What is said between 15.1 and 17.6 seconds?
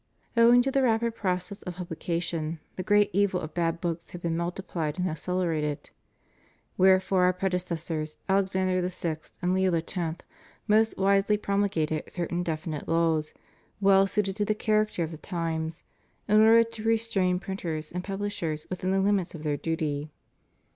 the times, in order to restrain